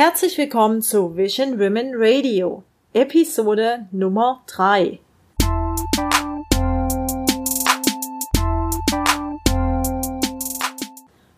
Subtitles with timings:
[0.00, 2.62] Herzlich willkommen zu Vision Women Radio,
[2.92, 5.00] Episode Nummer 3.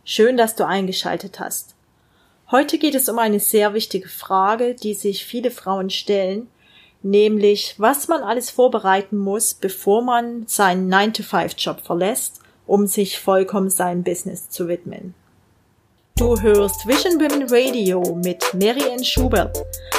[0.04, 1.74] Schön, dass du eingeschaltet hast.
[2.50, 6.48] Heute geht es um eine sehr wichtige Frage, die sich viele Frauen stellen,
[7.02, 14.02] nämlich was man alles vorbereiten muss, bevor man seinen 9-to-5-Job verlässt, um sich vollkommen seinem
[14.02, 15.14] Business zu widmen.
[16.20, 19.56] Du hörst Vision Women Radio mit Marianne Schubert,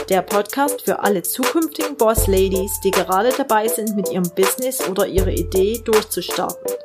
[0.08, 5.08] der Podcast für alle zukünftigen Boss Ladies, die gerade dabei sind, mit ihrem Business oder
[5.08, 6.76] ihrer Idee durchzustarten.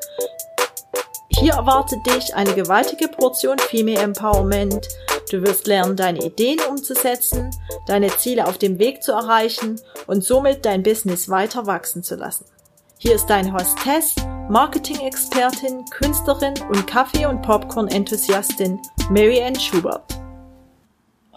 [1.29, 4.89] Hier erwartet dich eine gewaltige Portion Female Empowerment.
[5.31, 7.51] Du wirst lernen, deine Ideen umzusetzen,
[7.87, 12.47] deine Ziele auf dem Weg zu erreichen und somit dein Business weiter wachsen zu lassen.
[12.97, 14.15] Hier ist dein Hostess,
[14.49, 20.19] Marketing-Expertin, Künstlerin und Kaffee- und Popcorn-Enthusiastin Marianne Schubert.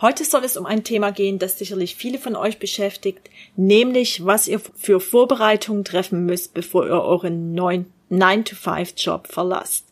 [0.02, 4.48] Heute soll es um ein Thema gehen, das sicherlich viele von euch beschäftigt, nämlich was
[4.48, 9.86] ihr für Vorbereitungen treffen müsst, bevor ihr euren 9-to-5-Job verlasst.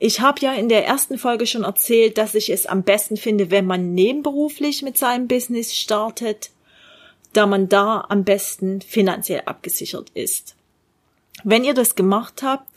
[0.00, 3.52] Ich habe ja in der ersten Folge schon erzählt, dass ich es am besten finde,
[3.52, 6.50] wenn man nebenberuflich mit seinem Business startet,
[7.32, 10.56] da man da am besten finanziell abgesichert ist.
[11.44, 12.68] Wenn ihr das gemacht habt,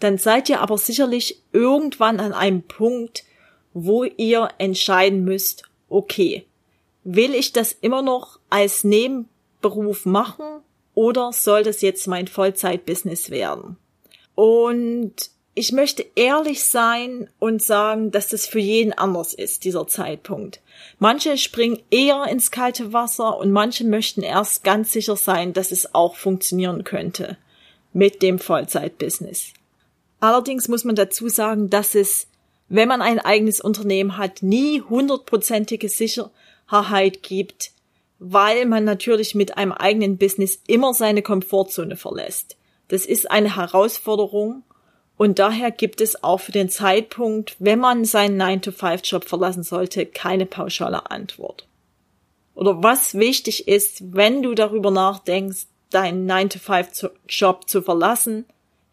[0.00, 3.24] dann seid ihr aber sicherlich irgendwann an einem Punkt,
[3.74, 6.46] wo ihr entscheiden müsst, okay,
[7.02, 10.46] will ich das immer noch als Nebenberuf machen
[10.94, 13.76] oder soll das jetzt mein Vollzeitbusiness werden?
[14.34, 20.60] Und ich möchte ehrlich sein und sagen, dass das für jeden anders ist, dieser Zeitpunkt.
[20.98, 25.94] Manche springen eher ins kalte Wasser und manche möchten erst ganz sicher sein, dass es
[25.94, 27.36] auch funktionieren könnte
[27.92, 29.52] mit dem Vollzeitbusiness.
[30.18, 32.26] Allerdings muss man dazu sagen, dass es,
[32.74, 37.70] wenn man ein eigenes Unternehmen hat, nie hundertprozentige Sicherheit gibt,
[38.18, 42.56] weil man natürlich mit einem eigenen Business immer seine Komfortzone verlässt.
[42.88, 44.64] Das ist eine Herausforderung
[45.16, 50.44] und daher gibt es auch für den Zeitpunkt, wenn man seinen 9-to-5-Job verlassen sollte, keine
[50.44, 51.68] pauschale Antwort.
[52.56, 58.46] Oder was wichtig ist, wenn du darüber nachdenkst, deinen 9-to-5-Job zu verlassen,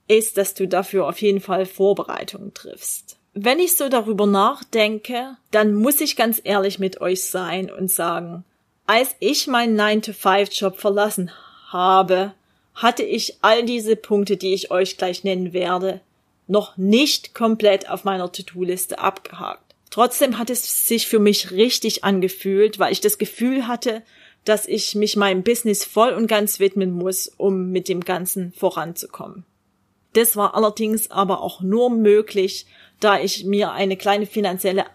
[0.08, 3.18] ist, dass du dafür auf jeden Fall Vorbereitungen triffst.
[3.34, 8.44] Wenn ich so darüber nachdenke, dann muss ich ganz ehrlich mit euch sein und sagen,
[8.88, 11.32] als ich meinen 9-to-5-Job verlassen
[11.70, 12.34] habe,
[12.74, 16.02] hatte ich all diese Punkte, die ich euch gleich nennen werde,
[16.48, 19.76] noch nicht komplett auf meiner To-Do-Liste abgehakt.
[19.92, 24.02] Trotzdem hat es sich für mich richtig angefühlt, weil ich das Gefühl hatte,
[24.44, 29.46] dass ich mich meinem Business voll und ganz widmen muss, um mit dem Ganzen voranzukommen.
[30.14, 32.66] Das war allerdings aber auch nur möglich,
[33.02, 34.86] da ich mir eine kleine finanzielle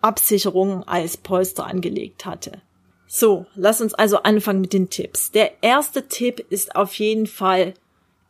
[0.00, 2.62] Absicherung als Polster angelegt hatte.
[3.06, 5.30] So, lass uns also anfangen mit den Tipps.
[5.30, 7.74] Der erste Tipp ist auf jeden Fall,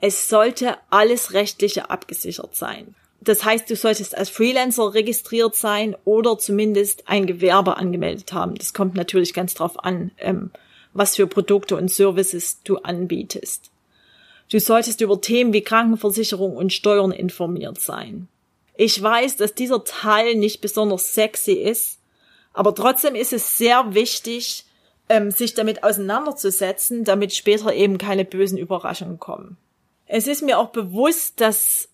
[0.01, 2.95] es sollte alles rechtliche abgesichert sein.
[3.21, 8.55] Das heißt, du solltest als Freelancer registriert sein oder zumindest ein Gewerbe angemeldet haben.
[8.55, 10.51] Das kommt natürlich ganz drauf an, ähm,
[10.93, 13.71] was für Produkte und Services du anbietest.
[14.51, 18.29] Du solltest über Themen wie Krankenversicherung und Steuern informiert sein.
[18.77, 21.99] Ich weiß, dass dieser Teil nicht besonders sexy ist,
[22.53, 24.65] aber trotzdem ist es sehr wichtig,
[25.09, 29.57] ähm, sich damit auseinanderzusetzen, damit später eben keine bösen Überraschungen kommen.
[30.07, 31.89] Es ist mir auch bewusst, dass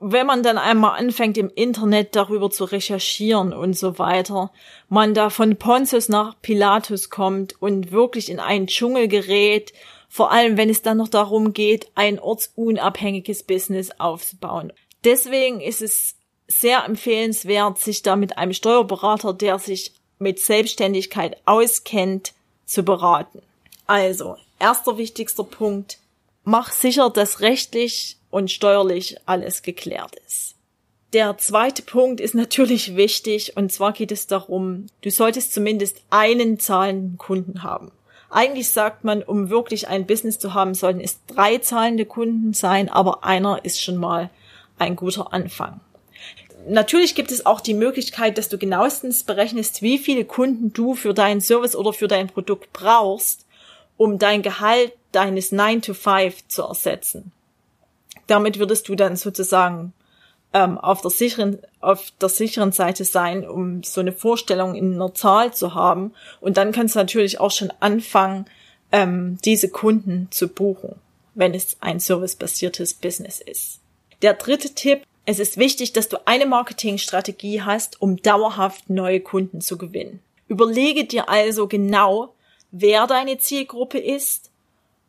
[0.00, 4.50] wenn man dann einmal anfängt im Internet darüber zu recherchieren und so weiter,
[4.88, 9.72] man da von Pontius nach Pilatus kommt und wirklich in einen Dschungel gerät,
[10.08, 14.72] vor allem wenn es dann noch darum geht, ein ortsunabhängiges Business aufzubauen.
[15.04, 16.14] Deswegen ist es
[16.48, 22.32] sehr empfehlenswert, sich da mit einem Steuerberater, der sich mit Selbstständigkeit auskennt,
[22.66, 23.42] zu beraten.
[23.86, 25.98] Also, erster wichtigster Punkt,
[26.44, 30.54] mach sicher, dass rechtlich und steuerlich alles geklärt ist.
[31.12, 36.58] Der zweite Punkt ist natürlich wichtig und zwar geht es darum, du solltest zumindest einen
[36.58, 37.92] zahlenden Kunden haben.
[38.30, 42.88] Eigentlich sagt man, um wirklich ein Business zu haben, sollten es drei zahlende Kunden sein,
[42.88, 44.30] aber einer ist schon mal
[44.78, 45.80] ein guter Anfang.
[46.66, 51.12] Natürlich gibt es auch die Möglichkeit, dass du genauestens berechnest, wie viele Kunden du für
[51.12, 53.44] deinen Service oder für dein Produkt brauchst,
[53.96, 57.32] um dein Gehalt deines 9 to 5 zu ersetzen
[58.26, 59.92] damit würdest du dann sozusagen
[60.52, 65.14] ähm, auf der sicheren auf der sicheren Seite sein, um so eine Vorstellung in einer
[65.14, 66.12] Zahl zu haben.
[66.40, 68.46] Und dann kannst du natürlich auch schon anfangen,
[68.92, 70.96] ähm, diese Kunden zu buchen,
[71.34, 73.80] wenn es ein servicebasiertes Business ist.
[74.24, 79.60] Der dritte Tipp es ist wichtig, dass du eine Marketingstrategie hast, um dauerhaft neue Kunden
[79.60, 80.20] zu gewinnen.
[80.48, 82.34] Überlege dir also genau,
[82.70, 84.50] wer deine Zielgruppe ist,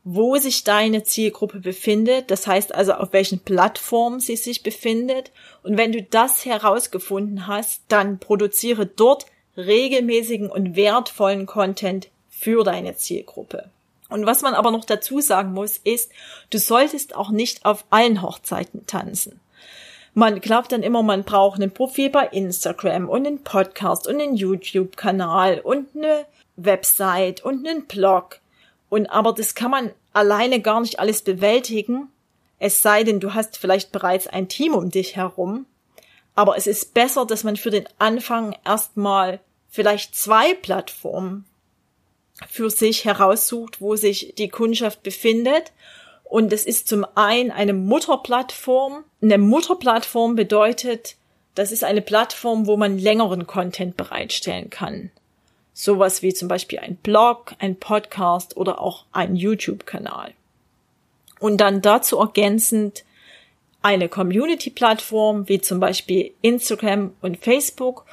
[0.04, 5.32] wo sich deine Zielgruppe befindet, das heißt also auf welchen Plattformen sie sich befindet.
[5.64, 12.98] Und wenn du das herausgefunden hast, dann produziere dort regelmäßigen und wertvollen Content für deine
[12.98, 13.70] Zielgruppe.
[14.10, 16.12] Und was man aber noch dazu sagen muss, ist,
[16.52, 19.40] du solltest auch nicht auf allen Hochzeiten tanzen.
[20.14, 24.36] Man glaubt dann immer, man braucht ein Profil bei Instagram und einen Podcast und einen
[24.36, 26.26] YouTube-Kanal und eine
[26.56, 28.40] Website und einen Blog.
[28.90, 32.08] Und aber das kann man alleine gar nicht alles bewältigen.
[32.60, 35.66] Es sei denn, du hast vielleicht bereits ein Team um dich herum.
[36.36, 41.46] Aber es ist besser, dass man für den Anfang erstmal vielleicht zwei Plattformen
[42.50, 45.72] für sich heraussucht, wo sich die Kundschaft befindet.
[46.24, 49.04] Und es ist zum einen eine Mutterplattform.
[49.22, 51.16] Eine Mutterplattform bedeutet,
[51.54, 55.12] das ist eine Plattform, wo man längeren Content bereitstellen kann.
[55.74, 60.34] Sowas wie zum Beispiel ein Blog, ein Podcast oder auch ein YouTube-Kanal.
[61.40, 63.04] Und dann dazu ergänzend
[63.82, 68.06] eine Community-Plattform wie zum Beispiel Instagram und Facebook,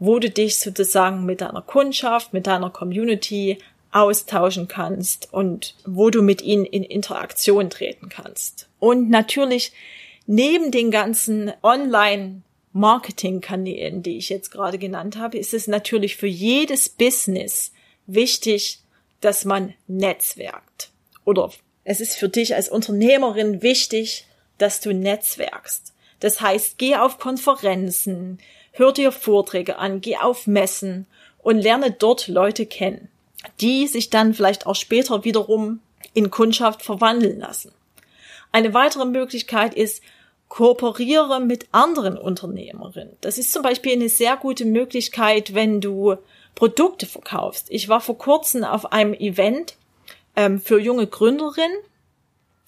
[0.00, 3.58] wo du dich sozusagen mit deiner Kundschaft, mit deiner Community
[3.92, 8.68] austauschen kannst und wo du mit ihnen in Interaktion treten kannst.
[8.78, 9.72] Und natürlich
[10.26, 12.42] neben den ganzen Online
[12.72, 17.72] Marketingkanälen, die ich jetzt gerade genannt habe, ist es natürlich für jedes Business
[18.06, 18.80] wichtig,
[19.20, 20.90] dass man netzwerkt.
[21.24, 21.50] Oder
[21.84, 24.26] es ist für dich als Unternehmerin wichtig,
[24.56, 25.92] dass du netzwerkst.
[26.20, 28.38] Das heißt, geh auf Konferenzen,
[28.80, 31.06] hör dir Vorträge an, geh auf Messen
[31.38, 33.08] und lerne dort Leute kennen,
[33.60, 35.80] die sich dann vielleicht auch später wiederum
[36.14, 37.72] in Kundschaft verwandeln lassen.
[38.52, 40.02] Eine weitere Möglichkeit ist,
[40.48, 43.16] kooperiere mit anderen Unternehmerinnen.
[43.20, 46.16] Das ist zum Beispiel eine sehr gute Möglichkeit, wenn du
[46.54, 47.66] Produkte verkaufst.
[47.70, 49.76] Ich war vor kurzem auf einem Event
[50.34, 51.76] ähm, für junge Gründerinnen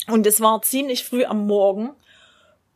[0.09, 1.91] und es war ziemlich früh am Morgen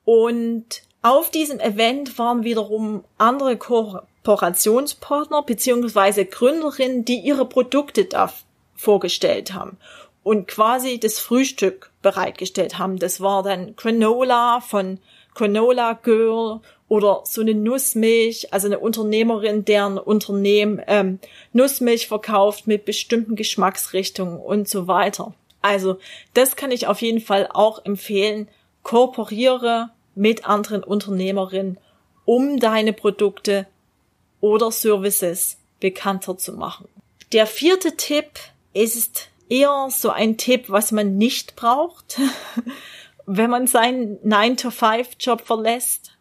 [0.05, 8.33] und auf diesem Event waren wiederum andere Kooperationspartner beziehungsweise Gründerinnen, die ihre Produkte da
[8.75, 9.79] vorgestellt haben
[10.25, 12.99] und quasi das Frühstück bereitgestellt haben.
[12.99, 14.99] Das war dann Granola von
[15.37, 16.59] Granola Girl
[16.89, 21.21] oder so eine Nussmilch, also eine Unternehmerin, deren Unternehmen ähm,
[21.53, 25.35] Nussmilch verkauft mit bestimmten Geschmacksrichtungen und so weiter.
[25.63, 25.99] Also
[26.35, 28.49] das kann ich auf jeden Fall auch empfehlen.
[28.83, 31.79] Kooperiere mit anderen Unternehmerinnen,
[32.25, 33.69] um deine Produkte
[34.41, 36.89] oder Services bekannter zu machen.
[37.33, 38.41] Der vierte Tipp
[38.73, 42.19] ist eher so ein Tipp, was man nicht braucht,
[43.27, 46.13] wenn man seinen 9-to-5-Job verlässt.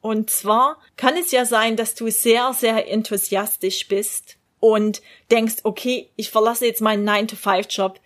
[0.00, 6.10] Und zwar kann es ja sein, dass du sehr, sehr enthusiastisch bist und denkst, okay,
[6.16, 8.00] ich verlasse jetzt meinen 9-to-5-Job.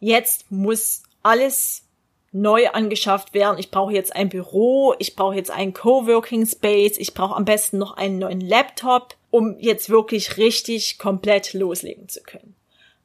[0.00, 1.85] Jetzt muss alles
[2.32, 3.58] neu angeschafft werden.
[3.58, 7.78] Ich brauche jetzt ein Büro, ich brauche jetzt einen Coworking Space, ich brauche am besten
[7.78, 12.54] noch einen neuen Laptop, um jetzt wirklich richtig komplett loslegen zu können.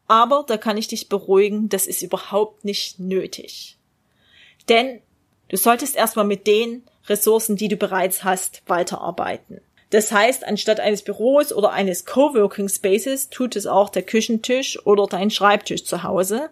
[0.07, 3.77] Aber da kann ich dich beruhigen, das ist überhaupt nicht nötig.
[4.68, 5.01] Denn
[5.47, 9.62] du solltest erstmal mit den Ressourcen, die du bereits hast, weiterarbeiten.
[9.91, 15.06] Das heißt, anstatt eines Büros oder eines Coworking Spaces tut es auch der Küchentisch oder
[15.06, 16.50] dein Schreibtisch zu Hause.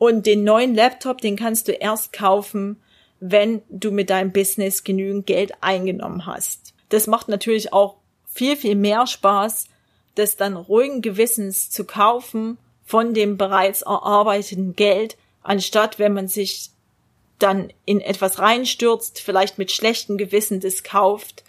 [0.00, 2.80] Und den neuen Laptop, den kannst du erst kaufen,
[3.20, 6.72] wenn du mit deinem Business genügend Geld eingenommen hast.
[6.88, 9.66] Das macht natürlich auch viel, viel mehr Spaß,
[10.14, 16.70] das dann ruhigen Gewissens zu kaufen von dem bereits erarbeiteten Geld, anstatt wenn man sich
[17.38, 21.44] dann in etwas reinstürzt, vielleicht mit schlechtem Gewissen das kauft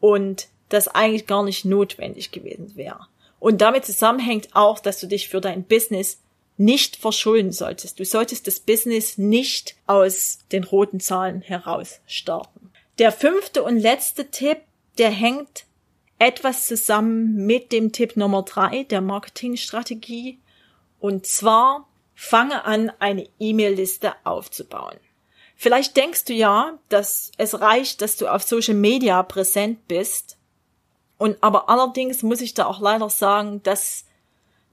[0.00, 3.06] und das eigentlich gar nicht notwendig gewesen wäre.
[3.38, 6.18] Und damit zusammenhängt auch, dass du dich für dein Business
[6.56, 7.98] nicht verschulden solltest.
[7.98, 12.70] Du solltest das Business nicht aus den roten Zahlen heraus starten.
[12.98, 14.58] Der fünfte und letzte Tipp,
[14.98, 15.66] der hängt
[16.18, 20.38] etwas zusammen mit dem Tipp Nummer drei der Marketingstrategie.
[20.98, 24.96] Und zwar fange an, eine E-Mail-Liste aufzubauen.
[25.56, 30.38] Vielleicht denkst du ja, dass es reicht, dass du auf Social Media präsent bist.
[31.18, 34.05] Und aber allerdings muss ich da auch leider sagen, dass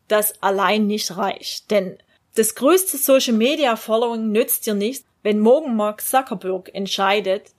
[0.07, 1.71] das allein nicht reicht.
[1.71, 1.97] Denn
[2.35, 7.51] das größte Social Media Following nützt dir nichts, wenn morgen Mark Zuckerberg entscheidet,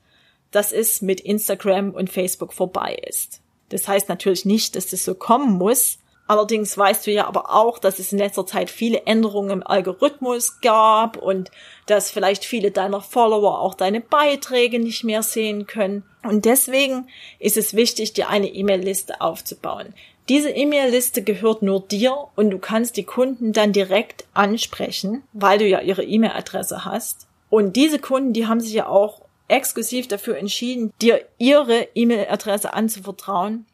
[0.50, 3.40] dass es mit Instagram und Facebook vorbei ist.
[3.70, 7.78] Das heißt natürlich nicht, dass das so kommen muss, Allerdings weißt du ja aber auch,
[7.78, 11.50] dass es in letzter Zeit viele Änderungen im Algorithmus gab und
[11.86, 16.02] dass vielleicht viele deiner Follower auch deine Beiträge nicht mehr sehen können.
[16.22, 17.08] Und deswegen
[17.38, 19.92] ist es wichtig, dir eine E-Mail-Liste aufzubauen.
[20.28, 25.66] Diese E-Mail-Liste gehört nur dir und du kannst die Kunden dann direkt ansprechen, weil du
[25.66, 27.26] ja ihre E-Mail-Adresse hast.
[27.50, 33.66] Und diese Kunden, die haben sich ja auch exklusiv dafür entschieden, dir ihre E-Mail-Adresse anzuvertrauen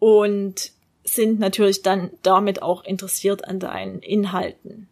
[0.00, 0.72] und
[1.04, 4.88] sind natürlich dann damit auch interessiert an deinen Inhalten.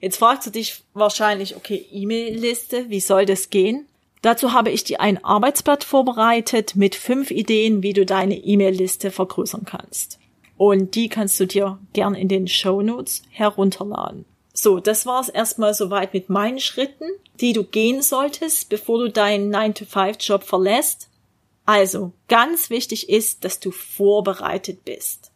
[0.00, 3.86] Jetzt fragst du dich wahrscheinlich, okay, E-Mail-Liste, wie soll das gehen?
[4.22, 9.64] Dazu habe ich dir ein Arbeitsblatt vorbereitet mit fünf Ideen, wie du deine E-Mail-Liste vergrößern
[9.64, 10.18] kannst.
[10.64, 14.24] Und die kannst du dir gern in den Show Notes herunterladen.
[14.54, 17.06] So, das war's erstmal soweit mit meinen Schritten,
[17.40, 21.08] die du gehen solltest, bevor du deinen 9-to-5-Job verlässt.
[21.66, 25.32] Also, ganz wichtig ist, dass du vorbereitet bist.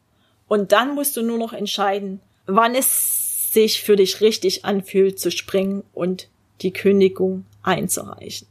[0.47, 5.33] Und dann musst du nur noch entscheiden, wann es sich für dich richtig anfühlt zu
[5.33, 6.29] springen und
[6.63, 8.47] die Kündigung einzureichen.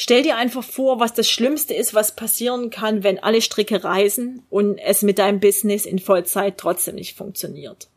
[0.00, 4.44] Stell dir einfach vor, was das Schlimmste ist, was passieren kann, wenn alle Stricke reisen
[4.48, 7.88] und es mit deinem Business in Vollzeit trotzdem nicht funktioniert.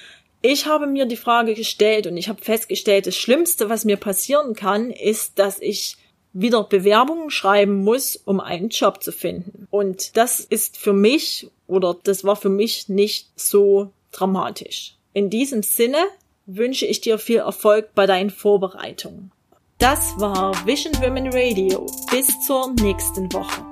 [0.42, 4.56] Ich habe mir die Frage gestellt und ich habe festgestellt, das Schlimmste, was mir passieren
[4.56, 5.96] kann, ist, dass ich
[6.34, 9.68] wieder Bewerbungen schreiben muss, um einen Job zu finden.
[9.70, 14.96] Und das ist für mich oder das war für mich nicht so dramatisch.
[15.14, 16.00] In diesem Sinne
[16.48, 19.32] wünsche ich dir viel Erfolg bei deinen Vorbereitungen.
[19.82, 21.88] Das war Vision Women Radio.
[22.12, 23.71] Bis zur nächsten Woche.